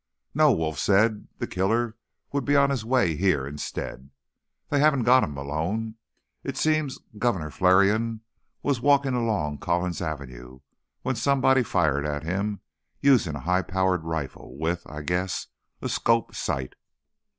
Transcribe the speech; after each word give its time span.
"No," 0.33 0.51
Wolf 0.51 0.79
said. 0.79 1.27
"The 1.37 1.45
killer 1.45 1.95
would 2.31 2.43
be 2.43 2.55
on 2.55 2.71
his 2.71 2.83
way 2.83 3.15
here 3.15 3.45
instead. 3.45 4.09
They 4.69 4.79
haven't 4.79 5.03
got 5.03 5.23
him, 5.23 5.35
Malone. 5.35 5.93
It 6.43 6.57
seems 6.57 6.97
Governor 7.19 7.51
Flarion 7.51 8.21
was 8.63 8.81
walking 8.81 9.13
along 9.13 9.59
Collins 9.59 10.01
Avenue 10.01 10.61
when 11.03 11.15
somebody 11.15 11.61
fired 11.61 12.07
at 12.07 12.23
him, 12.23 12.61
using 12.99 13.35
a 13.35 13.41
high 13.41 13.61
powered 13.61 14.03
rifle 14.03 14.57
with, 14.57 14.89
I 14.89 15.03
guess, 15.03 15.45
a 15.83 15.87
scope 15.87 16.33
sight." 16.33 16.73